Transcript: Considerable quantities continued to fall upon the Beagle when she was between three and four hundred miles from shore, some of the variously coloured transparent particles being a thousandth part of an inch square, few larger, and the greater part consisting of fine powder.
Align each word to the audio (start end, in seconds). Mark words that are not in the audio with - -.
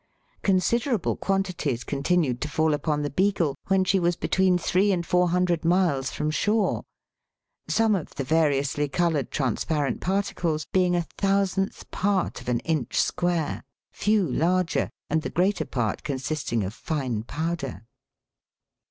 Considerable 0.41 1.15
quantities 1.15 1.83
continued 1.83 2.41
to 2.41 2.47
fall 2.47 2.73
upon 2.73 3.03
the 3.03 3.11
Beagle 3.11 3.55
when 3.67 3.83
she 3.83 3.99
was 3.99 4.15
between 4.15 4.57
three 4.57 4.91
and 4.91 5.05
four 5.05 5.29
hundred 5.29 5.63
miles 5.63 6.09
from 6.09 6.31
shore, 6.31 6.81
some 7.67 7.93
of 7.93 8.15
the 8.15 8.23
variously 8.23 8.87
coloured 8.89 9.29
transparent 9.29 10.01
particles 10.01 10.65
being 10.73 10.95
a 10.95 11.05
thousandth 11.19 11.91
part 11.91 12.41
of 12.41 12.49
an 12.49 12.61
inch 12.61 12.99
square, 12.99 13.63
few 13.91 14.27
larger, 14.27 14.89
and 15.07 15.21
the 15.21 15.29
greater 15.29 15.65
part 15.65 16.01
consisting 16.01 16.63
of 16.63 16.73
fine 16.73 17.21
powder. 17.21 17.85